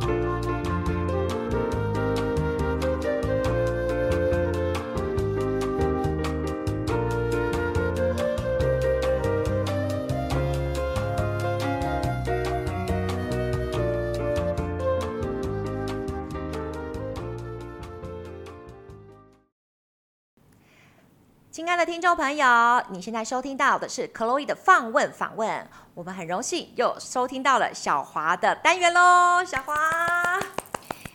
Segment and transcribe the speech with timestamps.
[0.00, 0.65] 亲
[21.76, 25.68] 爱的听众朋友，你现在收听到的是 Chloe 的放问访问。
[25.92, 29.74] 我们很荣幸又收听到了小华的单元喽，小华。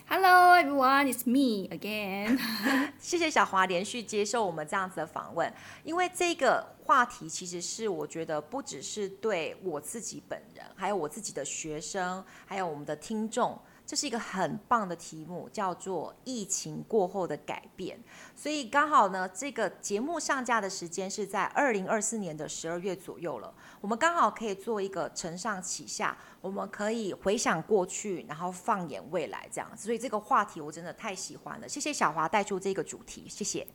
[0.08, 2.40] Hello everyone, it's me again。
[3.02, 5.52] 谢谢小华连续接受我们这样子的访问，
[5.84, 13.60] 因为这个话题其实是我觉得不只是对我自己本人，还有我自己的学生，还有我们的听众。
[13.92, 18.00] 这是一个很棒的题目，叫做“疫情过后的改变”。
[18.34, 23.54] 所以刚好呢，这个节目上架的时间是在二零二四年的十二月左右了。
[23.82, 29.84] 我们刚好可以做一个承上启下，我们可以回想过去，然后放眼未来，这样子。
[29.84, 31.68] 所以这个话题我真的太喜欢了。
[31.68, 33.68] 谢谢小华带出这个主题，谢谢。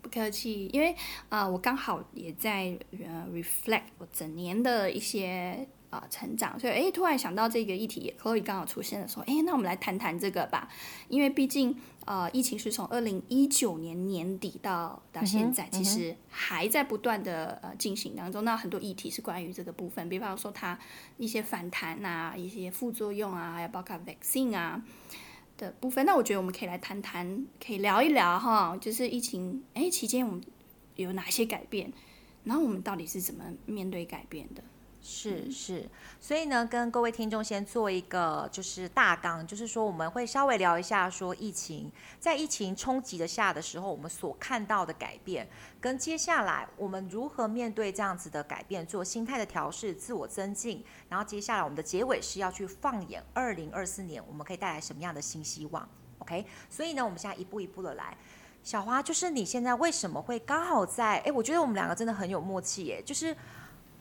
[0.00, 0.96] 不客气，因为
[1.28, 5.68] 啊、我刚好也在呃 reflect 我整年的一些。
[5.90, 10.68] 啊、呃，成长，所以哎，突然想到这个议题，Chloe 刚好出现的时候，哎，那我们来谈谈这个吧。
[11.08, 18.44] 因为毕竟，呃，疫情是从二零一九年年底到到现在，嗯、其实还在不断的呃进行当中。
[18.44, 20.78] 那很多议题是关于这个部分，比方说它
[21.16, 24.82] 一些反弹啊，一些副作用啊，还有包括 vaccine 啊
[25.56, 26.04] 的部分。
[26.04, 30.42] 那我觉得我们可以来谈谈，可以聊一聊哈，就是疫情哎期间我们
[30.96, 31.90] 有哪些改变，
[32.44, 34.62] 然后我们到底是怎么面对改变的。
[35.00, 35.88] 是是，
[36.20, 45.48] 所以呢，跟各位听众先做一个就是大纲，就是说我们会稍微聊一下，说疫情在疫情冲击的下的时候，我们所看到的改变，
[45.80, 58.14] 跟接下来我们如何面对这样子的改变，做心态的调试、自我增进，然后接下来我们的结尾是要去放眼二零二四年，我们可以带来什么样的新希望？OK，所以呢，我们现在一步一步的来。
[58.64, 61.18] 小花，就是你现在为什么会刚好在？
[61.20, 63.34] 哎，我觉得我们两个真的很有默契耶，就是。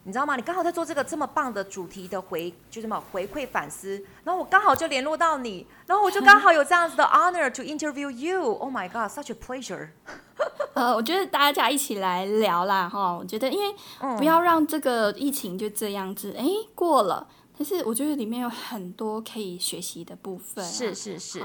[0.07, 0.38] 你知道吗？
[0.38, 8.41] 你刚好在做这个这么棒的主题的回，就什么回馈反思，然后我刚好就联络到你，然后我就刚好有这样子的 honor to interview you。
[8.53, 9.90] Oh my God, such a pleasure！
[10.75, 13.75] 呃，我觉得大家一起来聊啦，哈，我觉得因为
[14.17, 20.63] 不要让这个疫情就这样子，哎、嗯，过了，但是我觉得里面有很多可以学习的部分。
[20.63, 21.44] 是是是。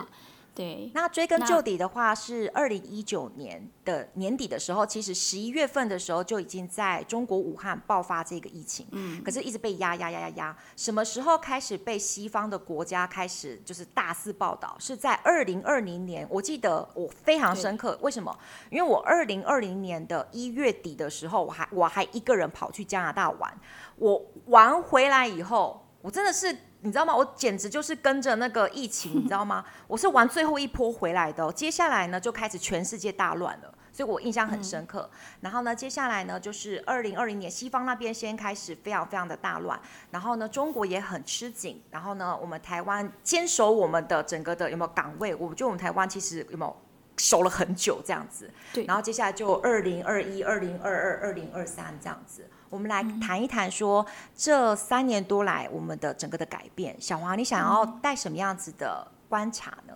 [0.54, 14.76] 对，那追根究底的话，是二零一九年的年底的时候，其实十一月份的时候就已经在中国武汉爆发这个疫情，嗯，可是一直被压压压压压，什么时候开始被西方的国家开始就是大肆报道？
[14.78, 18.38] 是在二零二零年，我记得我非常深刻，为什么？
[18.68, 23.58] 因为我二零二零年的一月底的时候，我还我还一个人跑去加拿大玩，
[23.96, 26.54] 我玩回来以后，我真的是。
[26.84, 27.14] 你知道吗？
[27.16, 29.64] 我简直就是跟着那个疫情， 你知道吗？
[29.86, 31.52] 我是玩最后一波回来的哦。
[31.52, 35.08] 接下来呢，就开始全世界大乱了，所以我印象很深刻。
[35.40, 45.32] 然后呢，接下来呢，就是二零二零年，西方那边先开始非常非常的大乱，然后呢，中国也很吃紧，然后呢，我们台湾坚守我们的整个的有没有岗位？
[45.36, 46.76] 我觉得我们台湾其实有没有
[47.16, 48.50] 守了很久这样子。
[48.72, 48.84] 对。
[48.86, 52.44] 然后接下来就二零二一、二零二二、二零二三这样子。
[52.72, 56.98] 我们来谈一谈，说这三年多来我们的整个的改变。
[56.98, 59.94] 小华，你想要带什么样子的观察呢？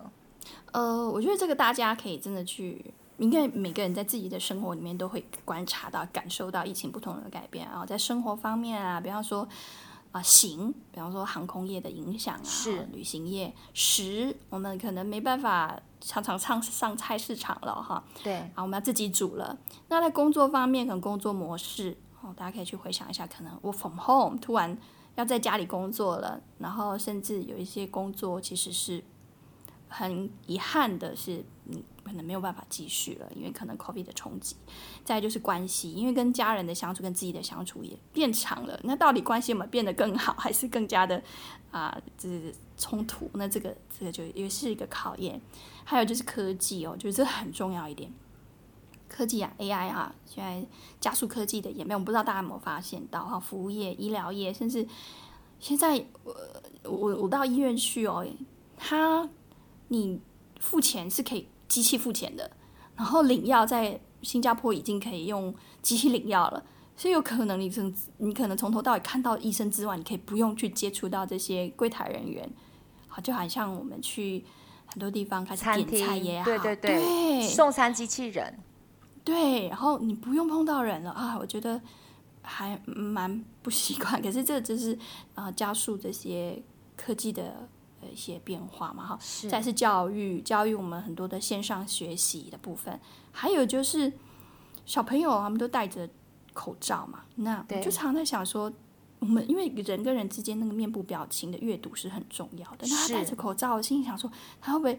[0.72, 7.66] 呃，我觉得这个大家可以真的去，应该每个人在自己的生活里面都会观察到、感受到疫情不同的改变。
[7.66, 9.40] 然后在生活方面啊，比方说
[10.12, 18.04] 啊、呃、行，比方说航空业的影响啊，是旅行业；食，我们可能没办法常常上上菜市场了哈。
[18.22, 19.56] 对，啊我们要自己煮了。
[19.88, 21.96] 那在工作方面，可能工作模式。
[22.34, 24.76] 大家可以去回想一下，可能 work from home 突然
[25.14, 29.02] 要在家里工作了，然后甚至有一些工作其实是
[29.88, 34.56] 很遗憾的是，你可能没有办法继续了，因为可能 COVID 的冲击。
[35.04, 41.22] 再就是关系，因为跟家人的相处跟自己的相处也变长了，那到底关系有没有变得更好，还是更加的
[41.70, 43.30] 啊，就是冲突？
[43.34, 45.40] 那这个这个就也是一个考验。
[45.84, 48.12] 还有就是科技哦，就是这很重要一点。
[49.08, 50.66] 科技啊，AI 啊，现在
[51.00, 54.86] 加速科技的演变，我不知道大家有没有发现到哈，服务业、医疗业，甚至
[55.58, 56.34] 现在我
[56.98, 58.26] 我我到医院去哦，
[58.76, 59.28] 他
[59.88, 60.20] 你
[60.60, 62.50] 付钱是可以机器付钱的，
[62.96, 66.64] 然后领药在新加坡已经可以用机器领药了，
[66.96, 72.50] 所以有可能你从你可能从头到尾看到医生之外，你可以不用去接触到这些柜台人员，
[73.06, 74.44] 好，就好像我们去
[74.84, 78.58] 很多地方开始点菜也好，对对对，对送餐机器人。
[79.26, 81.80] 对，然后你不用碰到人了啊，我觉得
[82.42, 84.12] 还蛮不习惯。
[84.22, 84.94] 可是这就是
[85.34, 86.62] 啊、呃，加速这些
[86.96, 87.68] 科技的
[88.00, 89.18] 呃一些变化嘛，哈。
[89.20, 89.50] 是。
[89.50, 93.00] 再是教育，教育我们很多的线上学习的部分，
[93.32, 94.12] 还有就是
[94.84, 96.08] 小朋友他们都戴着
[96.54, 98.72] 口罩嘛，那我就常在想说，
[99.18, 104.30] 我们因为人跟人之间那个面部表情的阅读是很重要的，那他戴着口罩，我心里想说，
[104.60, 104.92] 他会不会？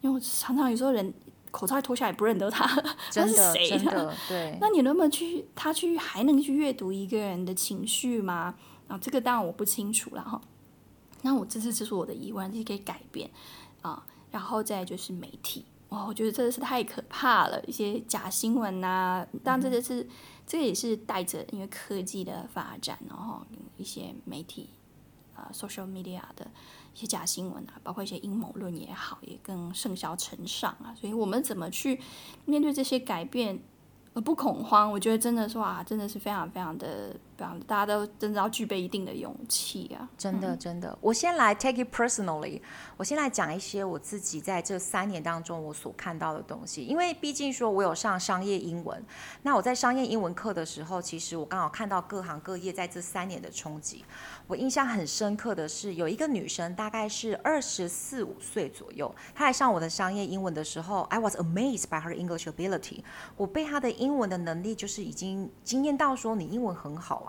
[0.00, 1.12] 因为我常常有时候人。
[1.54, 2.66] 口罩一脱下来不认得他，
[3.12, 3.68] 真的他是谁？
[3.68, 4.58] 真的对。
[4.60, 8.56] 那你能不能去他去还能去阅读一个人的情绪吗？
[8.88, 10.40] 啊，这个当然我不清楚了哈。
[11.22, 13.30] 那我这次这是我的疑问，这是可以改变
[13.82, 14.04] 啊。
[14.32, 19.26] 然后再就是媒体，哇，我觉得真的是太可怕了，一些假新闻呐、啊。
[19.44, 20.08] 当然这个是、嗯、
[20.44, 23.46] 这个也是带着因为科技的发展，然后
[23.76, 24.70] 一些媒体
[25.34, 26.50] 啊，social media 的。
[26.94, 30.94] 一些假新闻啊，包括一些阴谋论也好，也更甚嚣尘上啊。
[30.94, 32.00] 所以，我们怎么去
[32.44, 33.60] 面对这些改变
[34.14, 34.90] 而不恐慌？
[34.90, 37.16] 我觉得真的是哇，真的是非常非常的。
[37.36, 40.08] 大家都真的要具备一定的勇气啊！
[40.16, 40.96] 真的，真的。
[41.00, 42.60] 我先来 take it personally，
[42.96, 46.82] 我先来讲一些我自己在这三年当中我所看到的东西。
[46.82, 49.04] 因为毕竟说我有上商业英文，
[49.42, 54.04] 那我在商业英文课的时候，其实我刚好看到各行各业在这三年的冲击。
[54.46, 63.02] 我印象很深刻的是，有一个女生大概是二十四五岁左右，她来上我的商业英文的时候，I was amazed by her English ability。
[63.36, 67.23] 我被她的英文的能力就是已经惊艳到说，你英文很好啊。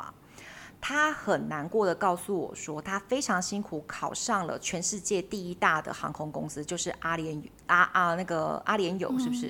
[0.79, 9.47] 他很难过的告诉我说，他非常辛苦考上了全世界第一大的航空公司，就是阿联阿啊那个阿联酋，是不是？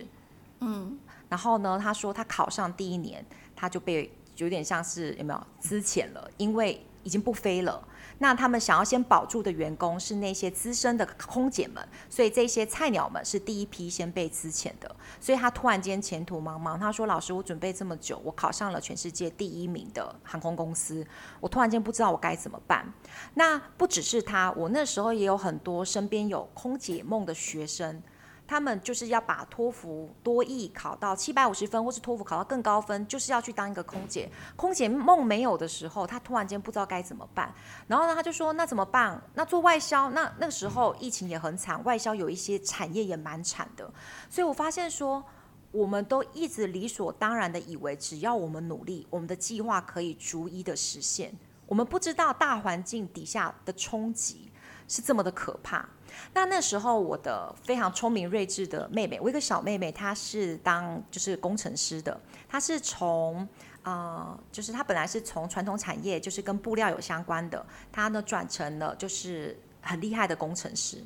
[0.60, 0.90] 嗯。
[0.90, 3.24] 嗯，然后呢，他说他考上第一年，
[3.56, 7.86] 他就被有点像是有没有资遣了，因为已经不飞了。
[8.20, 14.96] 那他们想要先保住的员工是那些资深的空姐们，所以这些菜鸟们是第一批先被资遣的。
[15.20, 21.06] 所以他突然间前途茫茫，他说：“老师，我准备这么久，我考上了全世界第一名的航空公司，
[21.40, 22.94] 我突然间不知道我该怎么办。”
[23.36, 28.02] 那不只是他，我那时候也有很多身边有空姐梦的学生。
[28.48, 34.30] 他们就是要把托福、多益考到七百五十分，或是托福考到更高分，就是要去当一个空姐。
[34.56, 37.54] 空姐梦没有的时候，他突然间不知道该怎么办。
[37.88, 39.22] 然后呢，他就说：“那怎么办？
[39.34, 40.10] 那做外销？
[40.12, 43.92] 那那个时候疫情也很惨，外销有一些产业也蛮惨的。
[44.30, 45.24] 所以我发现说，
[45.72, 51.34] 我们都一直理所当然的以为，只要我们努力，我们的计划可以逐一的实现。
[51.68, 54.52] 我们不知道大环境底下的冲击
[54.88, 55.88] 是这么的可怕。”
[56.34, 63.48] 那那时候，我的非常聪明睿智的妹妹，我一个小妹妹，她是当就是工程师的，她是从
[63.84, 71.04] 呃，就是她本来是从传统产业，就是跟布料有相关的，她呢转成了就是很厉害的工程师。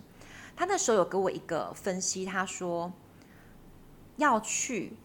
[0.56, 2.94] 她那时候有给我一个分析，她说
[4.18, 4.96] 要去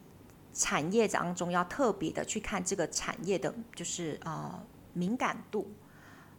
[0.52, 4.62] 产业当中要特别的去看这个产业的，就是呃
[4.92, 5.70] 敏感度。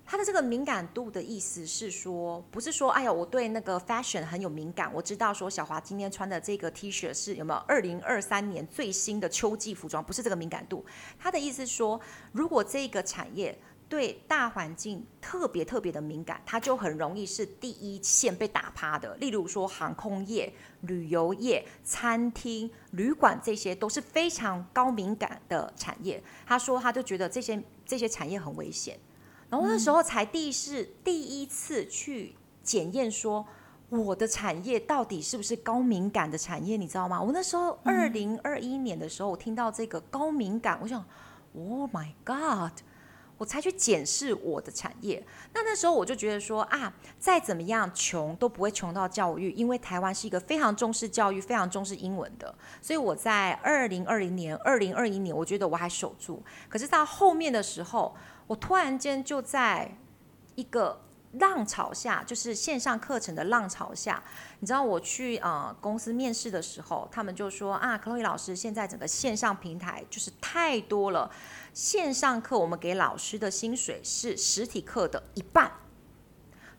[0.07, 10.85] 他的这个敏感度的意思是说，不是说，哎呀，我对那个 fashion 很有敏感，我知道说小华今天穿的这个 T 恤是有没有二零二三年最新的秋季服装，不是这个敏感度。
[11.17, 11.99] 他的意思是说，
[12.31, 13.57] 如果这个产业
[13.89, 19.15] 对大环境特别特别的敏感，它就很容易是第一线被打趴的。
[19.15, 26.21] 例如说航空业、旅游业、餐厅、旅馆，这些都是非常高敏感的产业。
[26.45, 28.99] 他说，他就觉得这些这些产业很危险。
[29.55, 33.45] 然后那时候才第是第一次去检验，说
[33.87, 37.21] 我的产业到底是不是高敏感的产业，你知道吗？
[37.21, 41.05] 我那时候二零二一年的时候，我听到这个高敏感，我想
[41.55, 42.73] ，Oh my God！
[43.37, 45.25] 我才去检视我的产业。
[45.53, 52.53] 那那时候我就觉得说啊，再怎么样穷都不会穷到教育，因为台湾是一个非常重视教育、非常重视英文的。
[52.81, 56.43] 所以我在二零二零年、二零二一年，我觉得我还守住。
[56.67, 58.15] 可是到后面的时候，
[58.47, 59.97] 我突然间就在
[60.55, 61.01] 一个
[61.39, 64.23] 浪潮下，就是线上课程的浪潮下，
[64.59, 71.29] 你知道我去呃公司面试的时候，他们就说啊，Chloe 老师，现在整个线上平台就是太多了，
[71.73, 75.69] 线上课我们给老师的薪水是实体课的一半，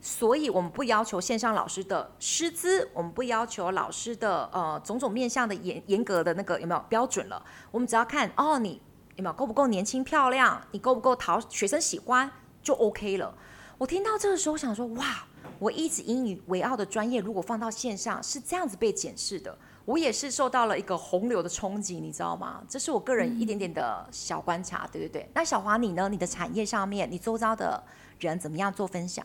[0.00, 8.80] 所以我们不要求线上老师的师资，我们不要求老师的呃种种面向的严严格的那个有没有标准了，我们只要看哦你。
[9.16, 10.62] 有没有够不够年轻漂亮？
[10.70, 12.30] 你够不够讨学生喜欢
[12.62, 13.34] 就 OK 了。
[13.78, 15.26] 我听到这个时候想说，哇！
[15.58, 19.56] 我一直引以为傲的专业，如果放到线上是这样子被检视的，
[19.86, 22.62] 我也是受到了一个洪流的冲击，你知道吗？
[22.68, 25.30] 这是我个人一点点的小观察，嗯、对不对？
[25.34, 26.08] 那小华你呢？
[26.10, 27.82] 你的产业上面，你周遭的
[28.18, 29.24] 人怎么样做分享？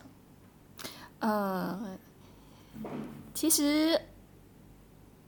[1.18, 1.98] 呃，
[3.34, 4.00] 其实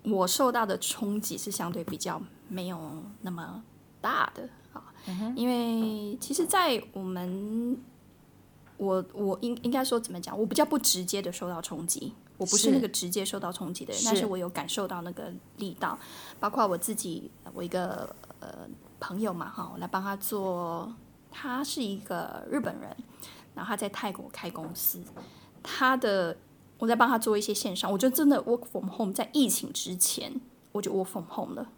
[0.04, 3.62] 我受到的冲击是相对比较没有那么
[4.04, 4.92] 大的啊，
[5.34, 7.78] 因为其实，在我们
[8.76, 10.38] 我我应应该说怎么讲？
[10.38, 14.04] 我比较不直接的受到冲击，我不是那个直接受到冲击的人，是。
[14.04, 15.98] 但是我有感受到那个力道，
[16.38, 18.68] 包括我自己，我一个呃
[19.00, 20.92] 朋友嘛，哈，我来帮他做，
[21.30, 22.94] 他是一个日本人，
[23.54, 25.02] 然后他在泰国开公司，
[25.62, 26.36] 他的
[26.78, 30.40] 我在帮他做一些线上，我觉得真的 work from home，在疫情之前
[30.72, 31.70] 我就 work from home 了，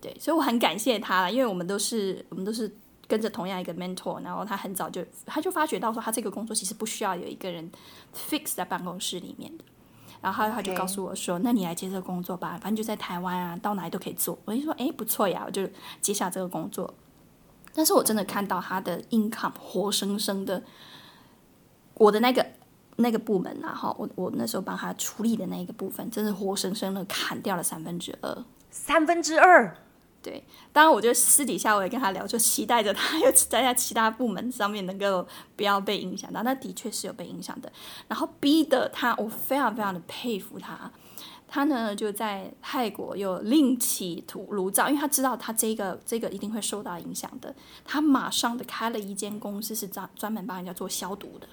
[0.00, 2.74] 对，所以我很感谢他，因为我们都是我们都是。
[3.08, 7.72] 跟着同样一个 mentor，然后他很早就他就发觉到说，他这个工作其实不需要有一个人
[8.14, 9.64] fix 在办公室里面的。
[10.20, 14.38] 然后他就告诉我说那你来接这个工作吧，反正就在台湾啊，到哪里都可以做。
[14.44, 15.66] 我就说，哎，不错呀，我就
[16.02, 16.92] 接下这个工作。
[17.74, 20.62] 但是我真的看到他的 income 活生生的，
[21.94, 22.44] 我的那个
[22.96, 29.74] 那个部门啊，哈，我我那时候帮他处理的那一个部分，真的活生生的砍掉了三分之二，三分之二。
[30.28, 30.44] 对，
[30.74, 36.42] 当然，我觉得私底下我也跟他聊，就期待着他 有在在其他部门上面能够不要被影响到。
[36.42, 37.72] 那的确是有被影响的，
[38.08, 40.90] 然后逼得他，我非常非常的佩服他。
[41.50, 47.54] 他呢就在泰国又另起炉灶，因为他知道他这个这个一定会受到影响的。
[47.86, 51.48] 他马上的开了一间公司，是专专门帮人家做消毒的。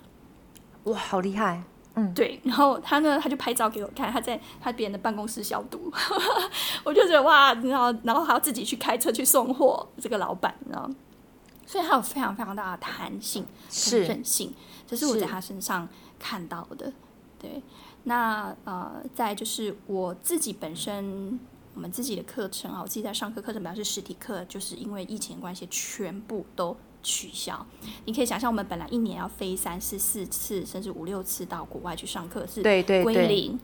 [0.92, 1.64] 哇，好厉害！
[1.96, 5.92] 嗯，对，然后他呢，他就拍照给我看，他在他别人的办公室消毒，
[6.84, 10.90] 我就觉得哇，然后然后还要自己去开车去送货，这个老板，你知道，
[11.66, 14.54] 所以他有非常非常大的弹性、是韧性，
[14.86, 15.88] 这是我在他身上
[16.20, 16.92] 看到的。
[17.40, 17.62] 对，
[18.04, 21.40] 那呃，再就是我自己本身，
[21.76, 26.76] 我们自己的课程啊，我自己在上课，课程表示实体课，就是因为疫情关系，全部都。
[27.06, 27.64] 取消，
[28.06, 33.58] 你可以想象，我们本来一年要飞三四四次，甚至五六次到国外去上课，是归零，对对对，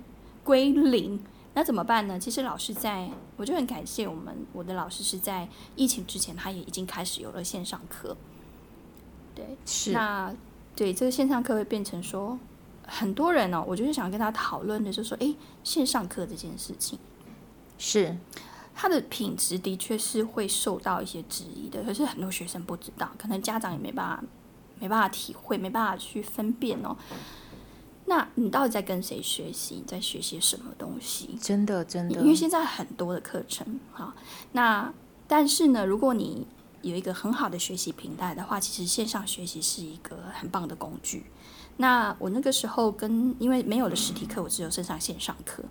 [0.44, 1.20] 归零。
[1.56, 2.20] 那怎么办呢？
[2.20, 8.16] 其实老师在，我就很感谢我们，我的老师是在疫情之前，他也已经开始有了线上课。
[9.34, 9.92] 对，是。
[9.92, 10.34] 那
[10.76, 12.38] 对这个线上课会变成说，
[12.86, 15.34] 很多人呢、哦，我就是想跟他讨论的，就是说，哎，
[15.64, 17.00] 线上课这件事情
[17.78, 18.16] 是。
[18.82, 24.24] 它的品质的确是会受到一些质疑的，可是很多学生不知道，可能家长也没办法，
[24.80, 26.98] 没办法体会，没办法去分辨哦。
[28.06, 29.76] 那你到底在跟谁学习？
[29.76, 31.38] 你在学些什么东西？
[31.40, 34.16] 真的，真的，因为现在很多的课程哈，
[34.54, 34.92] 那
[35.28, 36.48] 但是呢，如果你
[36.82, 41.28] 有一个很好的学习平台的话，其实线上学习是一个很棒的工具。
[41.78, 45.64] 那我那个时候跟因为没有了实体课，我只有线上线上课，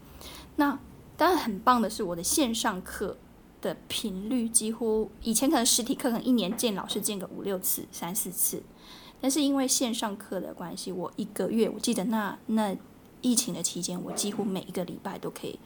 [0.55, 0.79] 那。
[1.21, 3.19] 但很棒的是，我的线上课
[3.61, 8.63] 的频率几乎以前可能实体课可能一年见老师见个五六次、三四次，
[9.21, 12.75] 但是因为线上课的关系，我一个月我记得那那
[13.21, 15.61] 疫情的期间，我几乎每一个礼拜都可以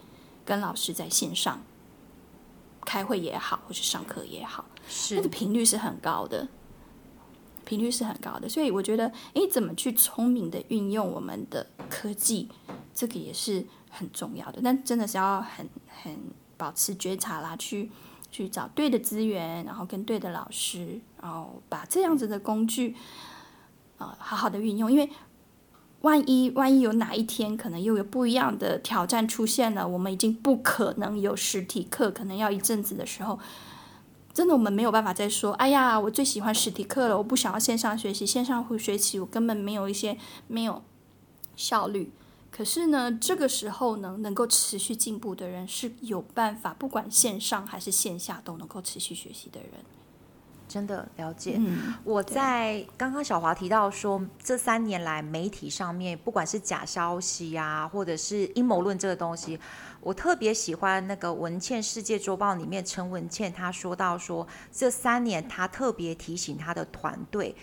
[0.45, 1.63] 跟老师在线上
[2.85, 6.49] 开会也好，或是上课也好，是那个频率是很高的，
[7.65, 8.49] 频率是很高的。
[8.49, 12.49] 所以我觉得，诶，怎么去聪明的运用我们的科技，
[12.93, 13.65] 这个也是。
[13.97, 15.69] 很重要的，但真的是要很
[16.03, 16.19] 很
[16.57, 17.89] 保持觉察啦，去
[18.31, 22.97] 去找对的资源，然后跟对的老师，然后把这样子的工具，
[23.99, 24.91] 呃，好好的运用。
[24.91, 25.09] 因为
[26.01, 33.39] 万一万一有哪一天可能又有不一样的挑战出现了，我们已经不可能有实体课，可能要一阵子的时候，
[34.33, 40.83] 真的我们没有办法再说，哎呀，我最喜欢实体课了，我不想要线上学习，线上会学习我根本没有一些没有
[41.55, 42.11] 效率。
[42.57, 49.71] 可是呢，这个时候呢，能够持续进步的人是有办法，不管线上还是线下都能够持续学习的人。
[50.69, 51.57] 真的了解。
[51.59, 59.59] 嗯，我在刚刚小华提到说，这三年来媒体上面，不管是假消息啊，或者是阴谋论这个东西，
[60.01, 67.55] 我特别喜欢那个文倩世界周报里面陈文茜她说到说，这三年她特别提醒她的团队。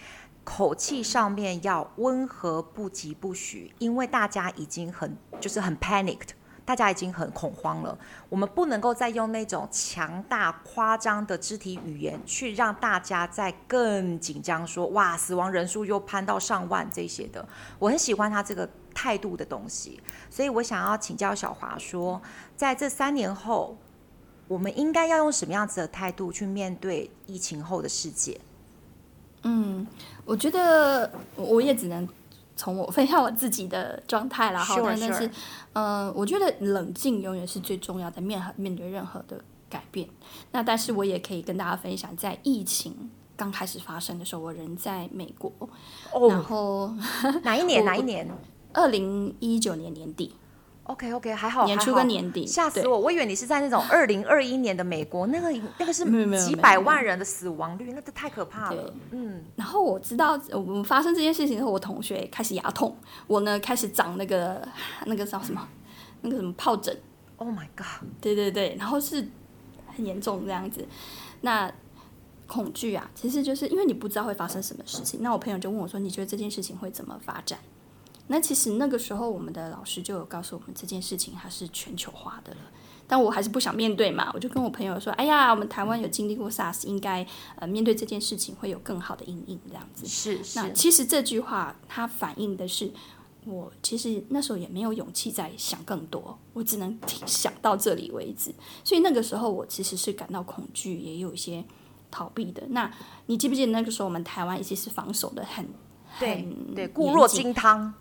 [0.44, 6.30] 口气上面要温和，不疾不徐，因为大家已经很就是很 panicked，
[6.66, 7.98] 大家已经很恐慌了。
[8.28, 17.48] 我们不能够再用那种强大夸张的肢体语言去让大家再更紧张说，说哇，死亡人数又攀到上万这些的。
[17.78, 22.20] 我很喜欢他这个态度的东西，所以我想要请教小华说，
[22.58, 23.78] 在这三年后，
[24.48, 28.42] 我们应该要用什么样子的态度去面对疫情后的世界？
[29.44, 29.88] 嗯。
[30.24, 32.08] 我觉得我也只能
[32.56, 35.28] 从我分享我自己的状态了哈， 但但是，
[35.74, 40.08] 嗯、呃，我觉得冷静永远是最重要的，面面对任何的改变。
[40.52, 45.52] 那但是我也可以跟大家分享，在疫情刚开始发生的时候，我人在美国，
[46.14, 46.94] 哦、然后
[47.44, 47.84] 哪一年？
[47.84, 48.30] 哪一年？
[48.74, 50.34] 二零一九年年底。
[50.84, 53.00] OK OK，还好，年初跟年底，吓死我！
[53.00, 56.04] 我以为你是在那种二零二一年的美国，那个那个是
[56.46, 58.94] 几百万人的死亡率，那个太可怕了。
[59.12, 62.96] 嗯，然后我知道我们发生这件事情之后，我同学开始牙痛，
[63.28, 64.68] 我呢开始长那个
[65.06, 65.66] 那个叫什么，
[66.22, 66.98] 那个什么疱疹。
[67.38, 68.08] Oh my god！
[68.20, 69.28] 对对对，然后是
[69.96, 70.86] 很严重这样子。
[71.42, 71.72] 那
[72.48, 75.22] 恐惧啊，其实就是因为你不知道会发生什么事情。
[75.24, 77.58] 那我朋友就问我说：“你觉得这件事情会怎么发展？”
[78.32, 82.60] 那其实那个时候，我们的老师就有告诉我们这件事情它是全球化的了，
[83.06, 90.58] 但我还是不想面对嘛，我就跟我朋友说：“哎呀，我们台湾有经历过 SARS，应该呃面对这件事情会有更好的因应这样子。”是是。
[90.58, 92.90] 那其实这句话它反映的是，
[93.44, 98.54] 我其实那时候也没有勇气再想更多，我只能想到这里为止。
[98.86, 101.66] 所以那个时候我其实是感到恐惧，也有一些
[102.10, 102.64] 逃避的。
[102.70, 102.90] 那
[103.26, 105.68] 你记不记得那个时候我们台湾一直是防守的很
[106.18, 107.94] 对对固若金汤。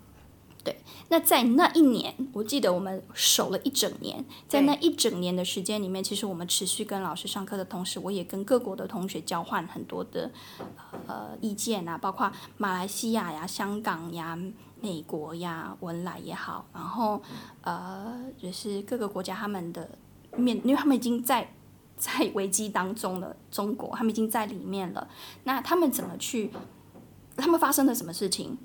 [0.63, 10.29] 对，那在那一年，我记得我们守了一整年，在那一整年的时间里面，其实我们持续跟老师上课的同时，我也跟各国的同学交换很多的
[11.07, 14.37] 呃意见啊，包括马来西亚呀、香港呀、
[14.79, 17.21] 美国呀、文莱也好，然后
[17.61, 19.89] 呃，就是各个国家他们的
[20.37, 21.53] 面，因为他们已经在
[21.97, 25.07] 在危机当中了，中国他们已经在里面了，
[25.43, 26.51] 那他们怎么去？
[27.37, 28.57] 他们发生了什么事情？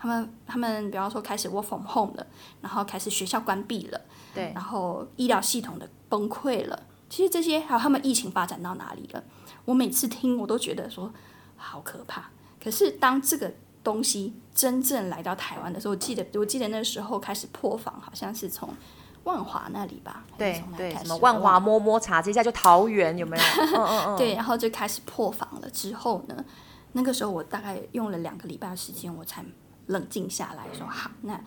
[0.00, 2.26] 他们他们比方说开始 work from home 了，
[2.60, 4.00] 然后开始学校关闭了，
[4.32, 6.80] 对，然后医疗系统的崩溃了。
[7.10, 9.24] 其实这些还有他们疫情发展到哪里了？
[9.64, 11.12] 我每次听我都觉得说
[11.56, 12.30] 好可怕。
[12.62, 13.52] 可是当这个
[13.82, 18.68] 东西真正来到台湾的时候，我记得我记得那时候开始破防，好像是从
[19.24, 20.24] 万华那里吧？
[20.36, 23.42] 对对，什么万华摸摸茶，接下来就桃园有没有？
[23.42, 24.16] 嗯嗯嗯。
[24.16, 25.70] 对，然后就开始破防了。
[25.70, 26.44] 之后呢，
[26.92, 29.44] 那个时候我大概用了两个礼拜的时间，我才。
[29.88, 31.38] 冷静下来说好，那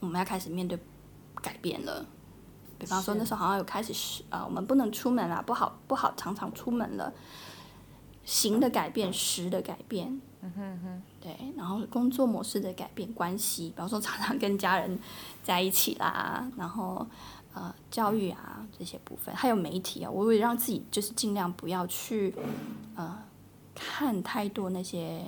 [0.00, 0.76] 我们要开始面对
[1.42, 2.04] 改变了。
[2.78, 7.12] 比方说那时候好像有开始啊、呃，我们不能出门了，不好不好常常出门了。
[8.24, 14.98] 行的改变，时的改变，嗯哼哼，对，然后工作模式的改变，关系，比方说常常跟家人
[15.44, 17.06] 在一起啦，然后
[17.54, 22.34] 呃教育啊这些部分，还有媒体啊，我会让自己就是尽量不要去
[22.96, 23.16] 呃
[23.74, 25.24] 看太多那些。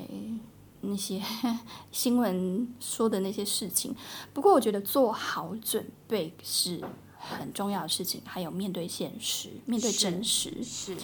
[0.81, 1.23] 那些
[1.91, 3.95] 新闻说的那些事情，
[4.33, 6.83] 不过我觉得做好准备是
[7.19, 10.63] 很重要的事情，还有面对现实，面对真实。
[10.63, 10.97] 是。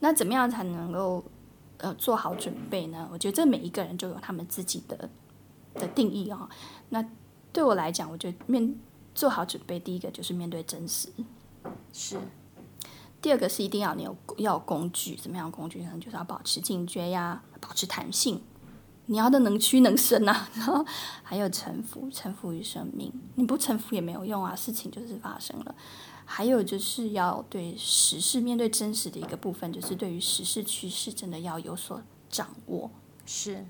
[0.00, 1.24] 那怎么样才能够
[1.78, 3.08] 呃做好准备呢？
[3.12, 5.10] 我觉得这每一个人就有他们自己的
[5.74, 6.48] 的定义啊、哦。
[6.88, 7.04] 那
[7.52, 8.78] 对我来讲，我觉得面
[9.14, 11.08] 做好准备，第一个就是面对真实。
[11.92, 12.18] 是。
[13.20, 15.92] 第二个是一定要你有要有工具，怎么样的工具呢？
[16.00, 18.40] 就是要保持警觉呀，保持弹性。
[19.10, 20.84] 你要的能屈能伸呐、啊， 然后
[21.22, 23.10] 还有臣服，臣服于生命。
[23.36, 25.74] 你不臣服也没有用啊，事情就是发生了。
[26.26, 32.90] 还有就是要对时事面对真实的一个部分，就是对于时事趋势真的要有所掌握。
[33.24, 33.64] 是，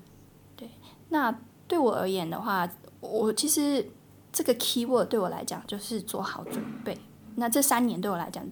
[0.57, 0.69] 对。
[1.07, 3.89] 那对我而言的话，我其实
[4.33, 6.99] 这个 keyword 对我来讲就是做好准备。
[7.35, 8.45] 那这三年对我来讲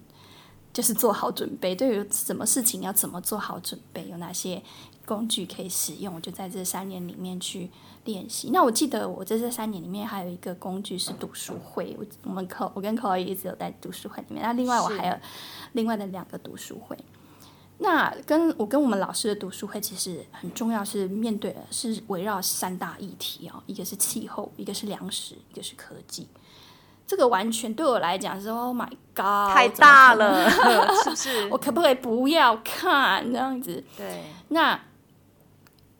[0.72, 1.74] 就是做好准备。
[1.74, 4.62] 对于什么事情要怎么做好准备，有哪些？
[5.08, 7.70] 工具可以使用，我就在这三年里面去
[8.04, 8.50] 练习。
[8.52, 14.42] 那我记得我在这三年里面还有一个工具是读书会，我我们可我跟 Chloe 一直有在读书会里面。
[14.42, 15.16] 那另外我还有
[15.72, 16.94] 另外的两个读书会。
[17.78, 26.28] 那跟我跟我们老师的读书会其实很重要，是面对的是围绕三大议题哦，一个是气候，一个是粮食，一个是科技。
[27.06, 30.50] 这个完全对我来讲是 Oh my God，太大了，
[31.02, 31.48] 是不是？
[31.50, 33.82] 我可不可以不要看这样子？
[33.96, 34.78] 对，那。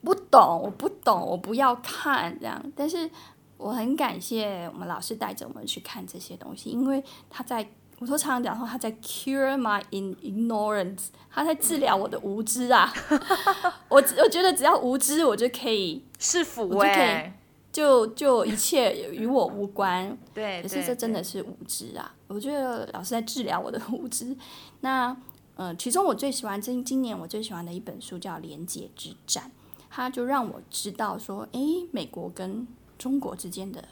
[0.03, 2.73] 不懂，我不懂，我不要看这样。
[2.77, 3.11] 但是
[3.57, 12.93] 我很感谢我们老师带着我们去看这些东西，因为他在，我都常常讲说他在 cure my ignorance，他在治疗我的无知啊。
[13.91, 17.37] 我我觉得只要无知，我就可以是福哎，
[17.73, 20.17] 就就一切与我无关。
[20.33, 22.15] 对，可是这真的是无知啊！
[22.29, 24.37] 我觉得老师在治疗我的无知。
[24.81, 25.09] 那
[25.57, 29.45] 嗯、呃，其中我最喜欢今今年我最喜欢的一本书叫《连结之战》。
[29.91, 32.67] 他就让我知道说，哎，美国跟
[32.99, 33.89] 中国之间的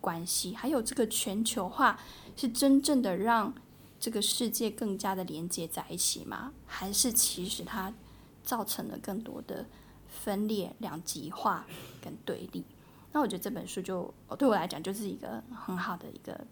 [0.00, 1.98] 关系，还有这个全球化，
[2.36, 3.52] 是真正的让
[3.98, 6.52] 这个世界更加的连接在一起吗？
[6.66, 7.92] 还是其实它
[8.42, 9.66] 造成了更多的
[10.06, 11.66] 分裂、两极化
[12.02, 12.64] 跟对立？
[13.12, 16.46] 那我觉得这本书就对我来讲就是一个很好的一个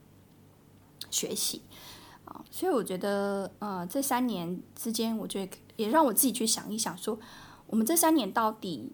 [1.10, 1.60] 学习
[2.24, 2.44] 啊。
[2.50, 7.18] 所以我觉得，呃，这三年之间，我觉得也让我自己去想一想说。
[7.66, 8.92] 我们这三年到底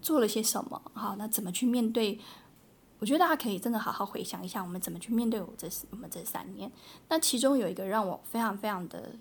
[0.00, 0.80] 做了些什么？
[0.94, 2.18] 好，那怎么去面对
[2.98, 6.70] 我觉得大家可以真的好好回想一下，我们怎么去面对我这我们这三年。
[7.08, 9.16] 那其中有一个让我非常非常的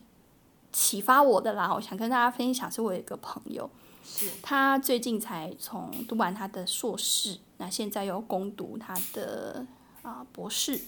[0.71, 3.69] 启发我的啦，我想跟大家分享，是我有一个朋友，
[4.03, 9.65] 是他最近才从读完他的硕士，那现在又攻读他的
[10.03, 10.79] 啊博士，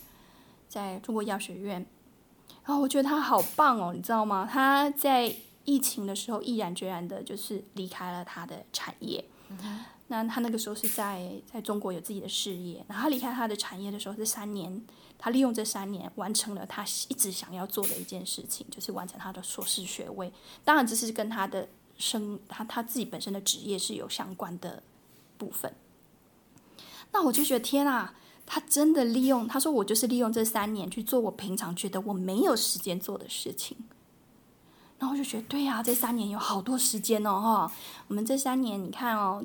[0.70, 1.86] 在中国医药学院。
[2.66, 4.48] 然后我觉得他好棒哦，你知道吗？
[4.50, 9.24] 他在疫情的时候毅然决然的，就是离开了他的产业。
[10.08, 14.84] 那他那个时候是在在中国有自己的事业，然后他离开他的产业的时候，这三年
[15.18, 20.32] 他利用这三年完成了他一直想要做的一件事情，就是完成他的硕士学位。
[20.64, 24.84] 当然，这是跟他的生他他自己本身的职业是有相关的
[25.38, 25.74] 部分。
[27.12, 28.14] 那我就觉得天啊！
[28.46, 33.78] 他真的利用，他说我就是利用这三年去做我平常觉得我没有时间做的事情，
[35.04, 37.72] 然后就觉得对呀、这三年有好多时间哦哈。
[38.08, 39.44] 我们这三年你看哦，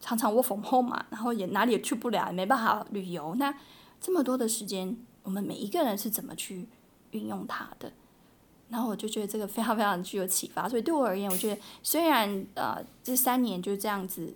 [0.00, 3.34] 常常 work from home 嘛，然后也哪里也去不了，也没办法旅游。
[3.34, 3.54] 那
[4.00, 6.66] 这么多的时间，我们每一个人是怎么去
[7.10, 7.92] 运用它的？
[8.70, 10.68] 然后我就觉得这个非常非常具有启发。
[10.68, 14.34] 所以对我而言，我觉得虽然呃这三年就这样子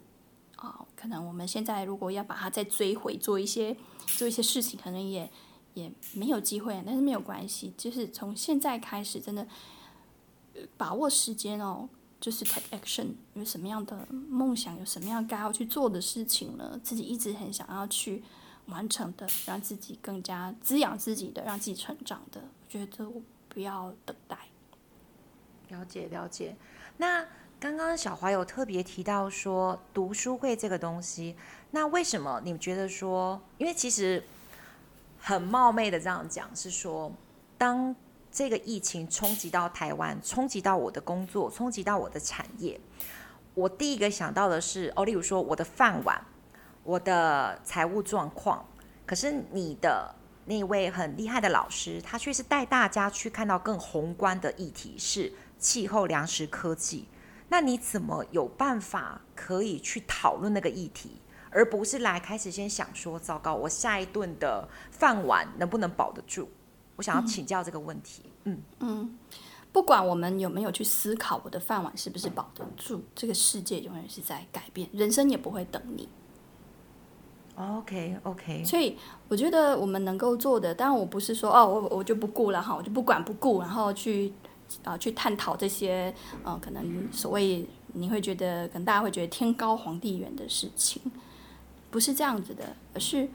[0.57, 3.77] 啊、可能我们现在如果要把它再追回做一些。
[4.17, 5.31] 做一些事情可能也
[5.75, 9.47] 也没有机会，但是没有关系，就是从现在开始，真的
[10.77, 11.89] 把握时间哦，
[12.21, 13.09] 就是 take action。
[13.35, 16.81] 有什么样的梦想，有什么样该要去做的事情呢？
[16.83, 18.23] 自己一直很想要去
[18.67, 24.37] 完成的，让自己更加滋养自己的，让自己成长的，我觉得我不要等待。
[25.69, 26.57] 了解了解。
[26.97, 27.27] 那
[27.61, 31.37] 刚刚小华有特别提到说读书会这个东西。
[31.71, 33.41] 那为什么你觉得说？
[33.59, 34.25] 因为其实
[35.21, 37.13] 很冒昧的这样讲，是说，
[37.59, 37.95] 当
[38.31, 42.81] 这个疫情冲击到台湾，冲击到我的工作，冲击到我的产业，
[43.55, 46.25] 我第一个想到的是，哦，例如说我的饭碗，
[46.85, 48.65] 我的财务状况。
[49.07, 50.15] 可是你的
[50.45, 57.09] 那位很厉害的老师，他却是带大家去看到更宏观的议题，是气候、粮食、科技。
[57.49, 61.23] 那你怎么有办法可以去讨论那个议题？
[61.51, 66.51] 而不是来开始先想说，糟糕，我下一顿的饭碗能不能保得住？
[66.99, 68.23] 我想要请教这个问题。
[68.45, 69.19] 嗯嗯，
[69.73, 76.07] 不管我们有没有去思考我的饭碗是不是保得住，这个世界永远是在改变，人生也不会等你。
[77.57, 78.97] OK OK，所以
[79.29, 84.33] 我觉得我们能够做的，当然我不是说哦，我我就不顾了哈，我就不管不顾，然后去
[84.85, 91.01] 啊、呃、去探讨这些呃可能所谓你会觉得可能大家会觉得天高皇帝远的事情。
[91.91, 93.27] 不是这样子的，而是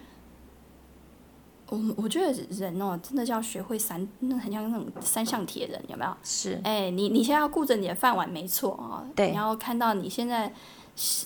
[1.73, 6.15] 我我觉得人哦，真的就要学会三，那很像那种三项铁人，有没有？
[6.23, 6.61] 是。
[6.63, 9.03] 哎，你你现在要顾着你的饭碗，没错啊。
[9.15, 9.31] 对。
[9.31, 10.53] 你要看到你现在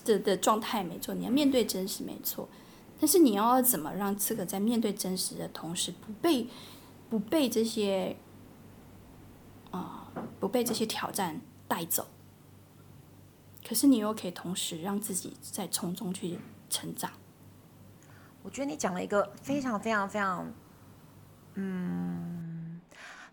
[0.06, 1.14] 的的状态，没错。
[1.14, 2.48] 你要面对真实，没错。
[3.00, 6.48] 但是你要怎么让这个在面对真实的同时，不被
[7.10, 8.16] 不被这些
[9.72, 12.08] 啊、呃，不被这些挑战带走？
[13.68, 16.40] 可是你又可以同时让自己在从中去。
[16.70, 17.10] 成长，
[18.48, 20.50] 我觉得你讲了一个非常非常非常，
[21.56, 22.80] 嗯，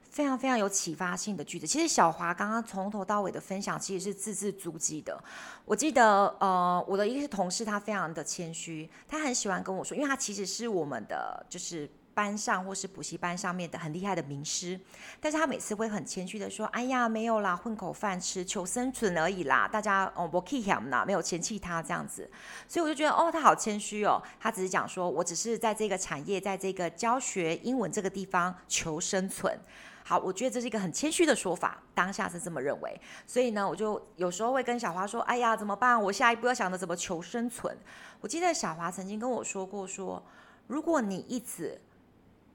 [0.03, 1.69] 非常非常有启发性的句子。
[1.69, 5.17] 其实小华刚刚从头到尾的分享，其实是字字珠玑的。
[5.65, 11.89] 我记得，呃，我的一个同事，他非常的谦虚，他很喜欢跟我说，因为他其实是我们的，就是。
[12.15, 14.81] 班上或是补习班上面的很厉害的名师，
[15.21, 22.31] 但是他每次会很谦虚的说：“哎呀，没有啦，混口饭吃，求生存而已啦。”大家哦，不气他啦，没有嫌弃他这样子，
[22.69, 24.23] 所以我就觉得哦，他好谦虚哦。
[24.39, 29.59] 他只是讲说，我只是在这个产业，在这个教学英文这个地方求生存。
[30.07, 33.01] 好，我觉得这是一个很谦虚的说法，当下是这么认为。
[33.27, 36.01] 所以呢，我就有时候会跟小华说：“哎呀，怎么办？
[36.01, 37.75] 我下一步要想着怎么求生存。”
[38.21, 40.23] 我记得小华曾经跟我说过，说
[40.67, 41.81] 如果你一直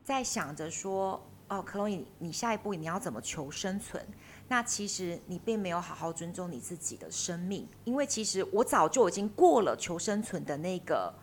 [0.10, 4.04] 在想着说，哦，克洛伊，你下一步你要怎么求生存？
[4.48, 11.14] 那其实你并没有好好尊重你自己的生命，因为其实我早就已经过了求生存的那个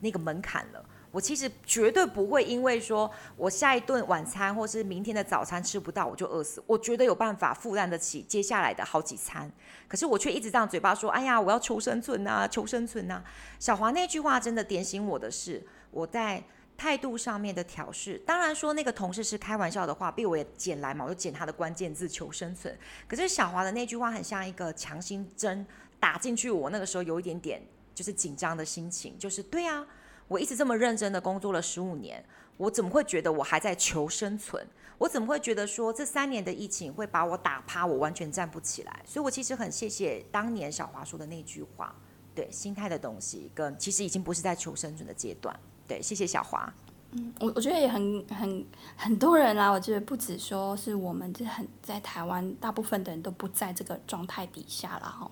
[0.00, 0.84] 那个门槛了。
[1.12, 9.48] 我其实绝对不会因为说我下一顿晚餐或是明天的早餐吃不到我就饿死，我觉得有办法负担得起接下来的好几餐。
[9.86, 13.22] 可是我却一直这样嘴巴说，哎呀，我要求生存啊，求生存啊。
[13.60, 16.42] 小华那句话真的点醒我的是，我在。
[16.76, 22.76] 态度上面的调试，当然说那个同事是开玩笑的话，被我也捡来嘛，我就捡他的关键字求生存。
[23.08, 25.66] 可是小华的那句话很像一个强心针
[25.98, 27.62] 打进去，我那个时候有一点点
[27.94, 29.86] 就是紧张的心情，就是对啊，
[30.28, 32.22] 我一直这么认真的工作了十五年，
[32.58, 34.66] 我怎么会觉得我还在求生存？
[34.98, 39.02] 我怎么会觉得说这三年的疫情会把我打趴，我完全站不起来？
[39.06, 41.94] 所以我其实很谢谢当年小华说的那句话，
[42.34, 45.58] 对心态的东西跟其实已经不是在求生存的阶段。
[45.86, 46.72] 对，谢谢小华。
[47.12, 55.30] 嗯，我我觉得也很很很多人啦，我觉得不止说是我们，这很在台湾，大部分的人都不在这个状态底下了哈。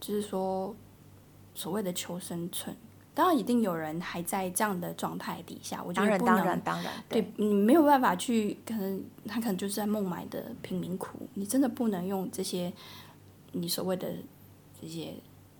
[0.00, 0.74] 就是说，
[1.54, 2.74] 所谓的求生存，
[3.14, 5.82] 当然一定有人还在这样的状态底下。
[5.82, 12.72] 我觉得不能，当然，当然，当然，对，你没有办法去，可能他可能就是在孟买的贫民窟，你真的不能用这些
[13.50, 14.08] 你所谓的
[14.80, 15.14] 这些。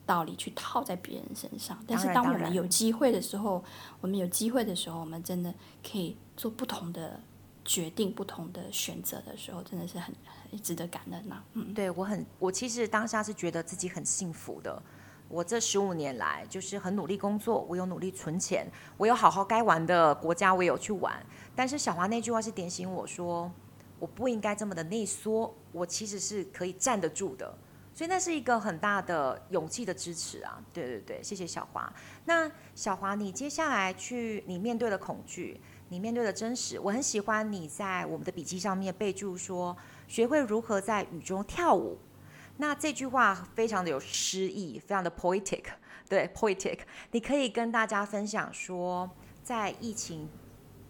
[0.04, 3.62] 道理去套在别人身上，但是当我们有机会的时候，
[4.00, 5.54] 我们有机会的时候，我们真的
[5.88, 7.20] 可以做不同的
[7.64, 10.14] 决定、不同的选择的时候，真的是很，
[10.50, 11.44] 很值得感恩呐、啊。
[11.54, 14.82] 嗯，对我很，我其实当下是觉得自己很幸福的。
[15.28, 18.66] 我这十五年来就是很努力工作，我有努力存钱，
[18.98, 21.24] 我有好好该玩的国家，我有去玩。
[21.54, 23.50] 但是小华那句话是点醒我说，
[23.98, 27.56] 我不应该这么的内缩，我其实是可以站得住的。
[27.94, 30.58] 所以那是一个很大的勇气的支持啊！
[30.72, 31.92] 对对对，谢谢小华。
[32.24, 39.76] 那小华，你接下来去，你面对的恐惧，你面对的真实，我很喜欢你在我们的笔记上面备注说，
[40.08, 41.98] 学会如何在雨中跳舞。
[42.56, 45.64] 那这句话非常的有诗意，非常的 poetic，
[46.08, 46.78] 对 poetic。
[47.10, 49.10] 你可以跟大家分享说，
[49.42, 50.28] 在疫情。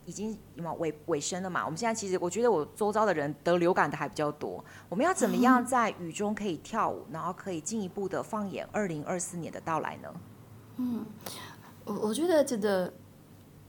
[0.04, 0.36] 已经
[0.78, 1.64] 尾尾声了嘛？
[1.64, 4.64] 我们现在其实，我觉得我周遭的人得流感的还比较多。
[4.88, 10.14] 我们要怎么样在雨中可以跳舞，然后可以进一步的放眼二零二四年的到来呢？
[10.76, 11.04] 嗯，
[11.84, 12.92] 我我觉得这个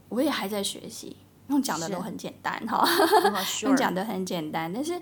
[0.08, 1.16] 我也还在学习，
[1.48, 2.84] 用讲的都很简单哈，
[3.62, 5.00] 用讲的很简单，但是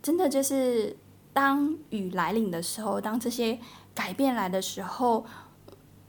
[0.00, 0.96] 真的就是
[1.32, 3.58] 当雨来临的时候，当这些
[3.94, 5.24] 改变来的时候，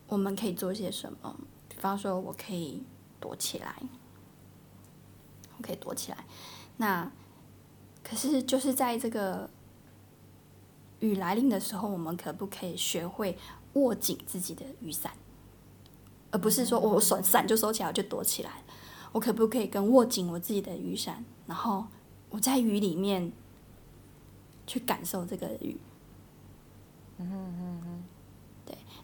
[0.07, 1.35] 我们可以做些什么？
[1.67, 2.83] 比方说，我可以
[3.19, 3.75] 躲起来。
[5.61, 6.25] 可以躲起来，
[6.77, 7.11] 那
[8.03, 9.49] 可是就是在这个
[10.99, 13.37] 雨来临的时候，我们可不可以学会
[13.73, 15.11] 握紧自己的雨伞，
[16.31, 18.63] 而不是说我手伞就收起来我就躲起来？
[19.11, 21.85] 我可不可以跟握紧我自己的雨伞，然后
[22.29, 23.31] 我在雨里面
[24.67, 25.77] 去感受这个雨？
[27.17, 27.27] 嗯
[27.59, 27.88] 嗯。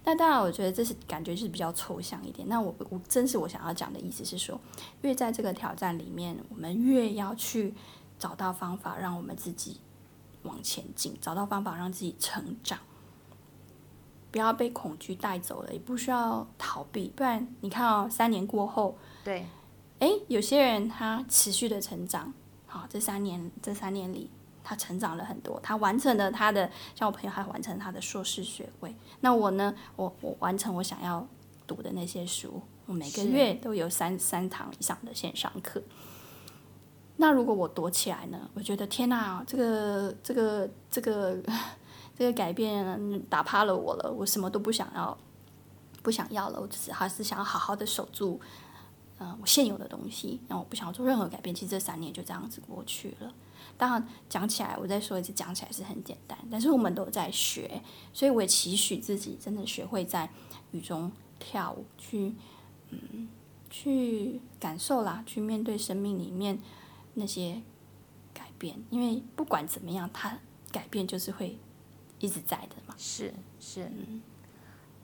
[0.08, 2.48] 那当然，我觉得这是感觉是比较抽象一点。
[2.48, 4.60] 那我我真是我想要讲的意思是说，
[5.02, 7.74] 越在这个挑战里面，我们越要去
[8.20, 9.80] 找到方法，让我们自己
[10.44, 12.78] 往前进，找到方法让自己成长，
[14.30, 17.12] 不要被恐惧带走了，也不需要逃避。
[17.16, 19.48] 不然你看哦，三年过后，对，
[19.98, 22.32] 哎，有些人他持续的成长，
[22.68, 24.30] 好，这三年这三年里。
[24.66, 28.94] 他成长了很多，他完成了他的，像我朋友还完成他的硕士学位。
[29.22, 29.74] 那我呢？
[29.96, 31.26] 我我完成我想要
[31.68, 35.82] 读的那些书，我每个月都有三三堂以上的线上课。
[37.18, 38.50] 那如果我躲起来呢？
[38.56, 41.38] 我觉得天哪，这个这个这个
[42.18, 45.16] 这个改变打趴了我了，我什么都不想要，
[46.02, 48.40] 不想要了，我只是还是想要好好的守住，
[49.20, 50.42] 嗯、呃，我现有的东西。
[50.48, 51.56] 那我不想要做任何改变。
[51.56, 53.32] 其实这三年就这样子过去了。
[53.78, 57.82] 当然，讲起来，我再说一次，讲起来是很简单，但是我们都在学，
[58.14, 60.30] 所以我也期许自己真的学会在
[60.72, 62.34] 雨中跳舞，去，
[62.90, 63.28] 嗯，
[63.70, 66.58] 去感受啦，去面对生命里面
[67.16, 67.62] 那些
[68.34, 70.38] 改变，因为不管怎么样，它
[70.72, 71.58] 改变就是会
[72.20, 72.96] 一直在的嘛。
[72.98, 74.22] 是是，嗯。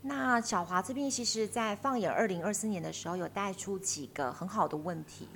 [0.04, 5.28] 那小华这边其实，在放眼二零二四年的时候，有带出几个很好的问题。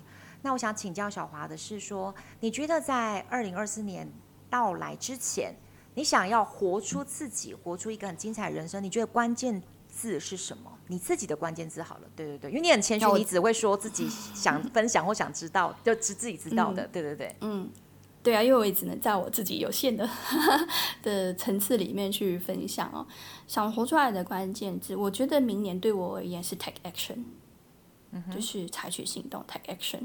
[0.46, 4.08] 那我想请教小华的是说，你觉得在二零二四年
[4.48, 5.56] 到来之前，
[5.96, 10.72] 你想要活出自己，活出一个很精彩的人生，你觉得关键字是什么？
[10.86, 17.72] 你自己的关键字好了，对对对，因为你很谦虚，你只会说自己想 分享或想知道，就只自己知道的，嗯、对对对，嗯，
[18.22, 20.08] 对啊，因为我也只能在我自己有限的
[21.02, 23.08] 的层次里面去分享哦。
[23.48, 27.24] 想活出来的关键字，我觉得明年对我而言是 take action，
[28.12, 30.04] 嗯，就是采取行动，take action。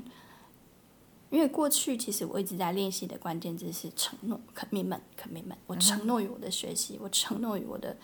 [1.31, 5.59] 因为过去其实我一直在练习的关键字是承诺，commitment，commitment。
[5.69, 7.97] 我承诺于我的学习，我承诺于我的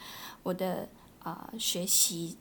[0.45, 2.37] 我的啊、呃、学习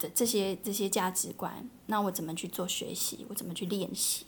[0.00, 1.68] 的这些这些价值观。
[1.86, 3.24] 那我怎么去做学习？
[3.28, 4.26] 我怎么去练习？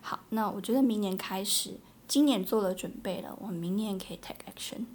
[0.00, 1.74] 好，那我觉得明年开始，
[2.06, 4.86] 今年做了准备了，我们明年可以 take action，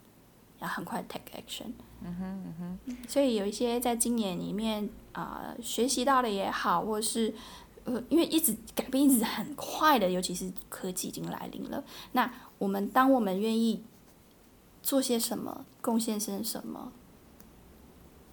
[0.60, 1.74] 要很快 take action。
[2.02, 2.98] 嗯哼嗯哼。
[3.08, 7.36] 所以有一些在今年里面啊、呃、学习到的也好，或是。
[7.86, 11.84] 呃，因为一直改变一直很快的，尤其是科技已经来临了。
[12.14, 13.84] 那我们当我们愿意
[14.82, 16.94] 做些什么，贡献些什么，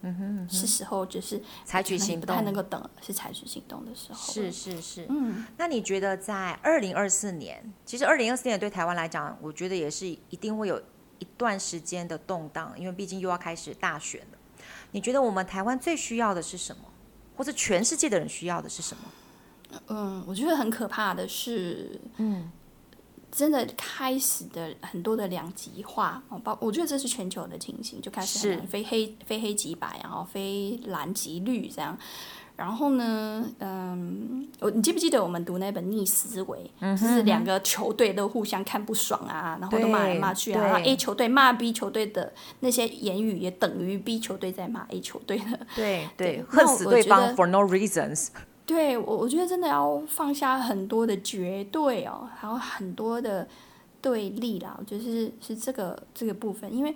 [0.02, 4.32] 嗯哼，嗯哼，是时候就是采取行动，不太能够等了，是采取行动的时候。
[4.32, 5.44] 是是是，嗯。
[5.56, 10.80] 那你觉得在二零二四年，其实二零二四年对台湾来讲，我觉得也是一定会有
[11.18, 14.38] 一段时间的动荡，因为毕竟又要开始大选了。
[14.92, 16.82] 你觉得我们台湾最需要的是什么？
[17.36, 19.02] 或者全世界的人需要的是什么？
[19.88, 22.50] 嗯，我觉得很可怕的是，嗯，
[23.30, 31.96] 真的开始的很多的两极化哦，包我觉得这是全球的情形，就开始非黑非黑即白，然后非蓝即绿这样。
[32.56, 48.28] 然后呢，嗯，我你记不记得我们读那本逆思维，嗯、就是两个球队都互相看不爽啊，然后都骂来骂去啊，然后 A 球队骂 B 球队的那些言语也等于 B 球队在骂 A 球队的，对对， 恨死对方 for no reasons。
[48.70, 53.48] 对我，我觉得真的要放下很多的绝对哦，还有很多的
[54.00, 56.94] 对立啦，我觉得是是这个这个部分，因为，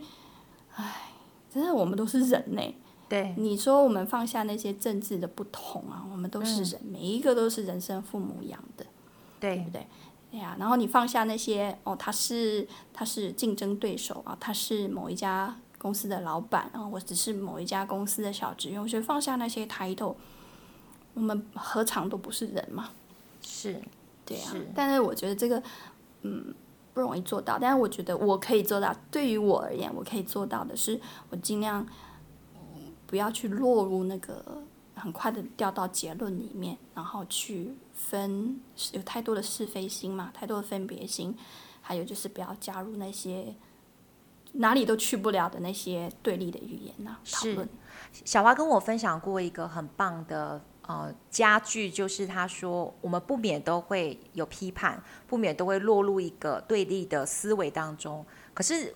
[0.76, 1.10] 唉，
[1.52, 2.62] 真的我们都是人呢。
[3.08, 8.86] 对，你说我们放下那些政治的不同啊，我们都是人，嗯、每一个都是人生父母养的，
[9.40, 9.86] 对，对不对？
[10.30, 20.14] 对呀，然后你放下那些哦，他是他是竞争对手啊，他是某一家公司的老板啊，我只是某一家公司的小职员，我觉得放下那些 title，
[21.14, 22.90] 我们何尝都不是人嘛？
[23.40, 23.80] 是，
[24.26, 24.52] 对呀、啊。
[24.52, 25.62] 是但是我觉得这个
[26.22, 26.54] 嗯
[26.92, 28.94] 不容易做到，但是我觉得我可以做到。
[29.10, 31.00] 对于我而言，我可以做到的是，
[31.30, 31.86] 我尽量。
[33.06, 34.42] 不要去落入那个
[34.96, 38.58] 很快的掉到结论里面，然后去分
[38.92, 41.36] 有太多的是非心嘛，太多的分别心，
[41.80, 43.54] 还有就是不要加入那些
[44.54, 47.20] 哪里都去不了的那些对立的语言呐、啊。
[47.30, 47.68] 讨论。
[48.24, 58.24] 小花跟我分享过一个很棒的呃加剧，就是他说我们不免都会有批判，不免都会落入一个对立的思维当中。
[58.52, 58.94] 可是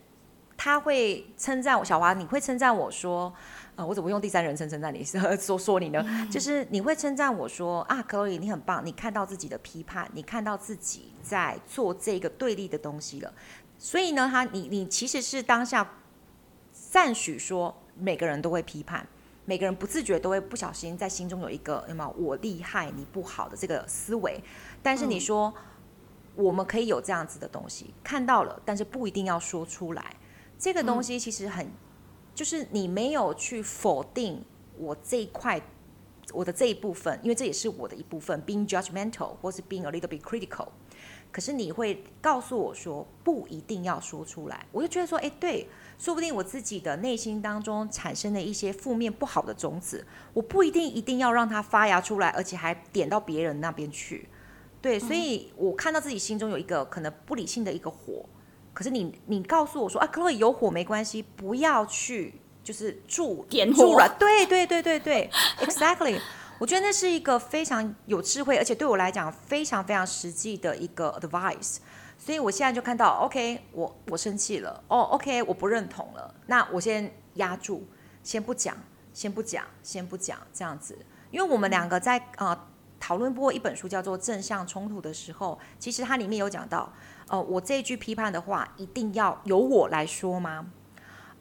[0.57, 3.33] 他会称赞我，小华，你会称赞我说。
[3.77, 5.05] 啊、呃，我怎么用第三人称称赞你？
[5.05, 6.05] 说说你呢？
[6.05, 13.33] 嗯、就是你会称赞我说啊，Chloe，你很棒，你看到自己的批判，你看到自己在做这个对立的东西了。
[13.79, 15.89] 所以呢，他你你其实是当下
[16.73, 19.07] 赞许说，每个人都会批判，
[19.49, 24.39] 每个人不自觉都会不小心在心中有一个什么我厉害你不好的这个思维。
[24.83, 30.15] 但是你说、嗯、我们可以有这样子的东西看到了，但是不一定要说出来。
[30.59, 31.65] 这个东西其实很。
[31.65, 31.73] 嗯
[32.39, 34.41] 就是你没有去否定
[34.77, 35.61] 我这一块，
[36.33, 40.69] 我的这一部分，因为这也是我的一部分，being judgmental 或是 being a little bit critical。
[41.33, 44.65] 可是你会告诉我说，不一定要说出来。
[44.71, 54.29] 我就觉得说，哎，对，说不定我自己的内心当中产生的一些负面不好的种子，我不一定一定要让它发芽出来，而且还点到别人那边去。
[54.81, 58.25] 对，所以我看到自己心中有一个可能不理性的一个火。
[58.73, 64.17] 可是你，你告诉我说啊，Chloe 有火没关系，不要去就是助点火了。
[64.21, 66.21] 对对对对对，Exactly。
[66.61, 71.79] 我觉得那是一个非常有智慧，而且对我来讲非常非常实际的一个 advice。
[72.19, 77.83] 所以我现在就看到，OK，我我生气了，哦，OK，我不认同了，那我先压住，
[78.23, 78.77] 先不讲，
[79.15, 80.99] 先不讲，先不讲，这样子。
[81.31, 82.67] 因为我们两个在啊、呃、
[82.99, 86.93] 讨论过一本书叫做《正向冲突》的时候，其实它里面有讲到。
[87.31, 90.71] 呃，我这一句批判的话，一定要由我来说吗？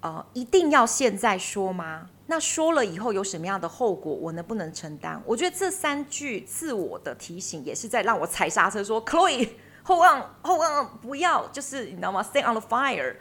[0.02, 2.10] 呃，一定要现在说吗？
[2.26, 5.22] 那说了以后有什么样的后果，我能不能承担？
[5.26, 9.50] 我觉得这三句自我的提醒，也是在让我踩刹车说，说 Chloe
[9.88, 13.15] hold on，hold on，不要，就是你知道吗？Stay on the fire。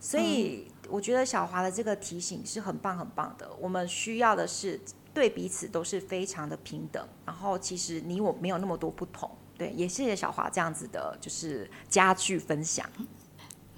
[0.00, 3.48] 所以我觉得小华的这个提醒是很棒很棒的。
[3.60, 4.80] 我们需要的是
[5.14, 9.30] 对彼此都是非常的平等，然后其实你我没有那么多不同。
[9.56, 12.88] 对，也谢谢小华这样子的，就是家具分享。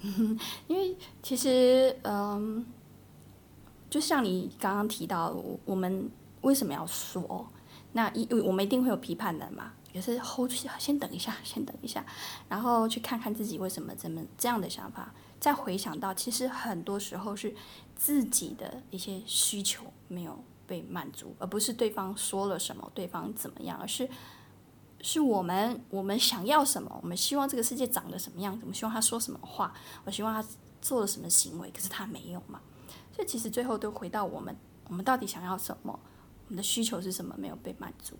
[0.67, 2.65] 因为其实，嗯，
[3.89, 6.09] 就像你刚刚提到，我们
[6.41, 7.47] 为什么要说？
[7.93, 12.05] 那一我们一定会有批判的嘛，也是 hold 先等一下，先等一下，
[12.49, 17.55] 然后去看看自己为什么这么这样的想法，再回想到，其实很多时候是
[17.95, 24.09] 自己的一些需求没有被满足，而不是对方说了什么，对方怎么样，而是。
[25.03, 26.99] 是我们，我们想要什么？
[27.01, 28.55] 我们希望这个世界长得什么样？
[28.61, 29.73] 我们希望他说什么话？
[30.05, 30.47] 我希望他
[30.79, 31.71] 做了什么行为？
[31.71, 32.61] 可是他没有嘛？
[33.11, 34.55] 所以其实最后都回到我们，
[34.89, 35.99] 我们到底想要什么？
[36.45, 37.33] 我们的需求是什么？
[37.35, 38.15] 没有被满足？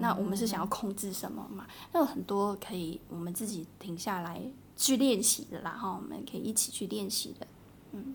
[0.00, 1.66] 那我们是想要控制什么嘛？
[1.92, 4.40] 那有很多可以我们自己停下来
[4.76, 7.46] 去练习的啦，哈，我们可以一起去练习的。
[7.92, 8.14] 嗯，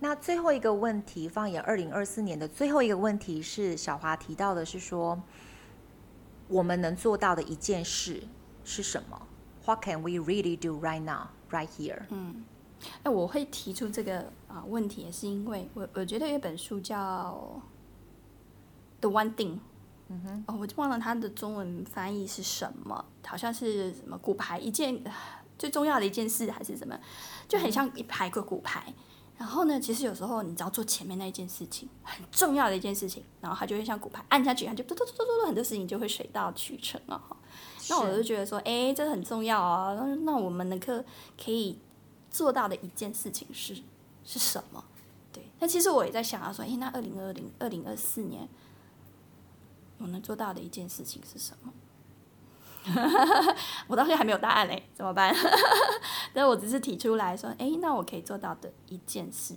[0.00, 5.20] 那最后一个问题，放眼二零二四年的最后一个问题是小华提到的是说。
[6.50, 8.22] 我们能做到的一件事
[8.64, 9.20] 是什么
[9.66, 12.04] ？What can we really do right now, right here？
[12.08, 12.42] 嗯，
[13.02, 17.60] 哎，我会提出这个啊问题，也是因为我我觉得有一本书叫
[19.02, 19.56] 《The One Thing》。
[20.08, 25.02] 嗯哼，哦，我就忘了它的中文翻译是什么，好像是什么骨牌一件
[25.58, 26.98] 最重要的一件事还是什么，
[27.46, 28.92] 就很像一排个骨牌。
[29.36, 37.36] 然后呢，其实有时候你只要做前面那一件事情，很重要的一件事情，然后它就会像骨牌按下去，它就嘟嘟嘟嘟嘟，很多事情就会水到渠成了哈。
[37.88, 39.94] 那我就觉得说，哎，这很重要啊。
[39.94, 41.04] 那那我们能够
[41.42, 41.78] 可以
[42.30, 43.76] 做到的一件事情是
[44.24, 44.84] 是什么？
[45.32, 45.44] 对。
[45.60, 48.48] 那其实我也在想啊，说，哎，那二零二零二零二四年，
[49.98, 51.72] 我能做到的一件事情是什么？
[53.86, 55.34] 我到现在还没有答案嘞，怎么办？
[56.32, 59.56] 但我只是提出来说，哎，那我可以做到的一件事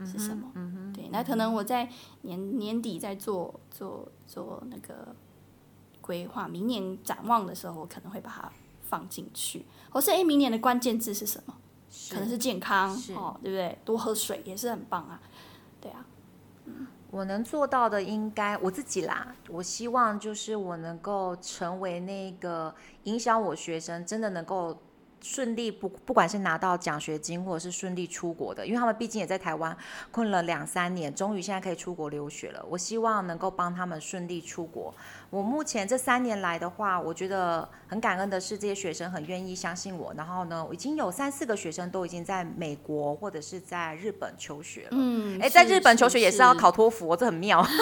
[0.00, 0.48] 是什么？
[0.94, 1.90] 对，那可能我在
[2.22, 5.16] 年年底在做做做那个
[6.00, 8.52] 规划，明年展望的时候，我可能会把它
[8.82, 9.66] 放进去。
[9.90, 11.56] 或是，哎，明年的关键字是什么？
[12.10, 13.78] 可能是健康哦，对不对？
[13.84, 15.20] 多喝水也是很棒啊，
[15.80, 16.04] 对啊，
[16.66, 16.86] 嗯。
[17.14, 19.32] 我能做到的，应该我自己啦。
[19.48, 24.76] 我希望就是我能够成为那个影响我学生，真的能够。
[25.24, 29.74] 顺利不不管是拿到奖学金，或者是顺利出国的，因为他们毕竟也在台湾
[30.10, 32.62] 困了两三年，终于现在可以出国留学了。
[32.68, 34.94] 我希望能够帮他们顺利出国。
[35.30, 40.12] 我目前这三年来的话，我觉得很感恩的是，这些学生很愿意相信我。
[40.14, 44.88] 然后呢，我已经有三四个学生都已经在美国或者是在日本求学了。
[44.92, 47.66] 嗯，哎，在日本求学也是要考托福，这很妙。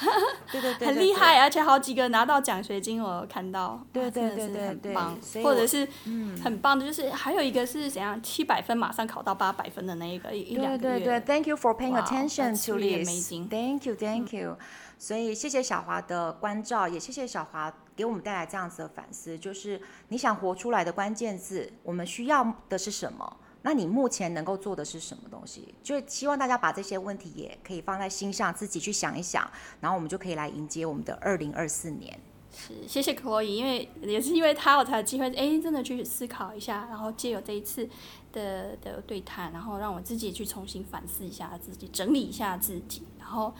[0.52, 3.84] 对对对，很厉害，而且好几个拿到奖学金，我有看到。
[3.92, 6.60] 对对对对对，或者是嗯很。
[6.60, 10.98] 棒的就是还有一个是怎样七百分马上考到八百分的那一个一两个月。
[10.98, 13.30] 对对对，Thank you for paying attention to this.
[13.48, 14.58] Thank you, thank you.
[14.98, 19.38] 所以谢谢小华的关照，也谢谢小华给我们带来这样子的反思。
[19.38, 23.36] 就是你想活出来的关键字，我们需要的是什么？
[23.62, 25.74] 那你目前能够做的是什么东西？
[25.82, 29.50] 就希望大家把这些问题也可以放在心上，自己去想一想，
[29.80, 32.18] 然后我们就可以来迎接我们的二零二四年。
[32.52, 37.88] 是，谢谢 Chloe，因为也是因为他，我才有机会，哎，真的去思考一下，然后借由这一次
[38.32, 43.54] 的的对谈，然后让我自己去重新反思一下自己，整理一下自己，然后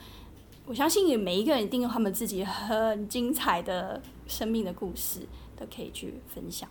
[0.67, 5.21] 我相信每一个人一定有他们自己很精彩的生命的故事，
[5.57, 6.69] 都可以去分享。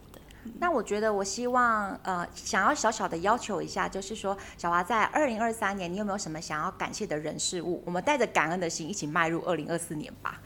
[0.60, 7.84] 那我觉得，我希望呃，想要小小的要求一下，就是说，小华在二零二三年，你有没有什么想要感谢的人事物？
[7.86, 10.42] 我们带着感恩的心，一起迈入二零二四年吧。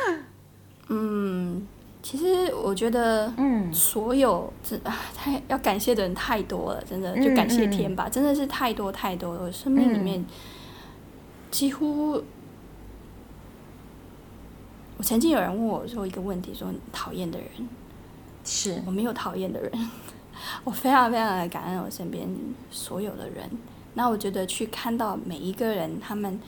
[0.88, 1.66] 嗯，
[2.02, 9.42] 其实我觉得，嗯，所有这啊，太要感谢的人太多了，真的就感谢天吧，嗯嗯、真的是太多太多了。
[9.42, 10.24] 我生命里面
[11.50, 12.24] 几乎，嗯、
[14.98, 17.48] 我曾经有人问我说一个问题，说讨厌的人，
[18.44, 19.90] 是我没有讨厌的人，
[20.62, 22.28] 我非常非常的感恩我身边
[22.70, 23.50] 所有的人。
[23.94, 26.38] 那我觉得去看到每一个人，他们。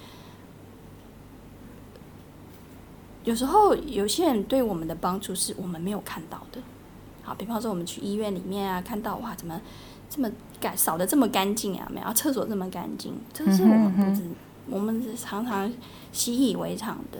[3.24, 6.60] 有时候有些人对我们的帮助是我们没有看到的，
[7.24, 9.60] 好，比方说我们去医院里面啊，看到哇，怎么
[10.08, 10.30] 这么
[10.60, 11.90] 干扫的这么干净啊？
[11.92, 14.22] 没有，厕所这么干净，这是我们不知，
[14.70, 15.68] 我们是常常
[16.12, 17.18] 习以为常的。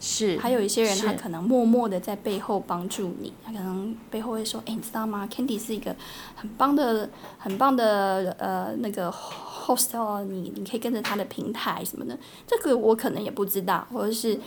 [0.00, 5.94] 是，还有一些人他可能默默的在背后帮助你，他可能背后会说，哎，你知道吗？Candy 是一个
[6.34, 14.38] 很棒的、很棒的呃那个 host 哦，你你可以跟着他的平台什么的，这个我可能也不知道，或者是。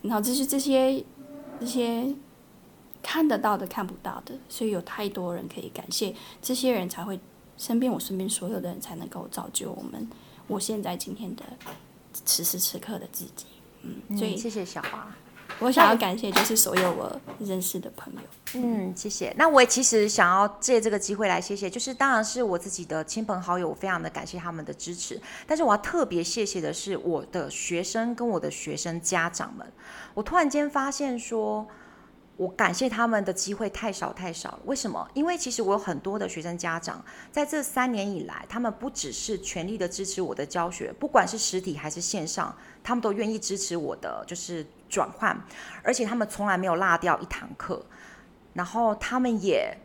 [0.00, 1.04] 然后就是这些
[1.58, 2.14] 这些
[3.02, 7.18] 看得到的看不到的，所以有太多人可以感谢，这些人才会
[7.56, 10.08] 身边我身边所有的人才能够造就我们
[10.46, 11.42] 我现在今天的
[12.12, 13.46] 此时此刻的自己。
[13.82, 15.06] 嗯，所以谢谢小华。
[15.60, 18.20] 我想要感谢就是所有我认识的朋友。
[18.54, 19.34] 嗯，谢谢。
[19.36, 25.20] 那我也其实想要借这个机会来谢谢，就是当然是我自己的亲朋好友，我非常的感谢他们的支持。
[25.48, 29.66] 但是我要特别谢谢的是我的学生跟我的学生家长们。
[30.14, 31.66] 我突然间发现说，
[32.36, 34.60] 我感谢他们的机会太少太少了。
[34.66, 35.08] 为什么？
[35.12, 42.56] 因为其实我有很多的学生家长，在这三年以来，他们不只是全力的支持我的教学，不管是实体还是线上，
[42.88, 44.66] 他们都愿意支持我的，就是。
[44.90, 45.38] 转换，
[45.82, 47.84] 而且他们从来没有落掉一堂课，
[48.54, 49.76] 然后他们也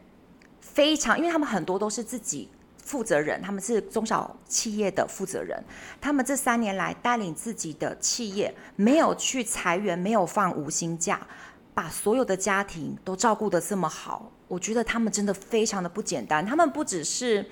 [0.62, 5.62] 非常，因为他们很多都是自己负责人，他们是中小企业的负责人，
[5.99, 11.28] 他们这三年来带领自己的企业，没有去裁员，没有放无薪假，
[11.74, 17.45] 把所有的家庭都照顾得这么好，我觉得他们真的非常的不简单，他们不只是。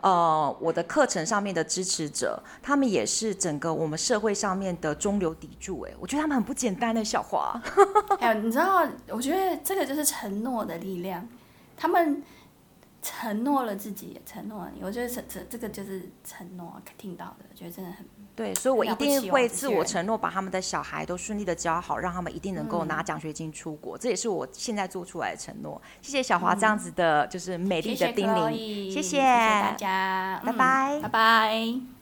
[0.00, 5.80] 呃，我的课程上面的支持者，他们也是整个我们社会上面的中流砥柱。
[5.82, 7.60] 哎，我觉得他们很不简单的小华。
[8.20, 11.26] 还有，你知道，我觉得这个就是承诺的力量。
[11.76, 12.22] 他们
[13.02, 14.82] 承诺了自己，也承诺了你。
[14.82, 18.04] 我觉得这这这个就是承诺，听到的，觉得真的很
[18.38, 23.98] 对，所以我一定会自我承诺，把他们的小孩都顺利的教好，让他们一定能够拿奖学金出国。
[23.98, 25.82] 嗯、这也是我现在做出来的承诺。
[26.00, 31.97] 谢谢小华这样子的，就是美丽的叮咛，谢谢，谢谢大家，拜拜，拜拜。